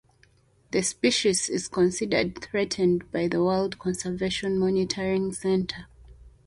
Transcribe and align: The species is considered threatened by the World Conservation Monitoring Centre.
The 0.71 0.81
species 0.81 1.47
is 1.47 1.67
considered 1.67 2.41
threatened 2.41 3.11
by 3.11 3.27
the 3.27 3.43
World 3.43 3.77
Conservation 3.77 4.57
Monitoring 4.57 5.31
Centre. 5.31 5.85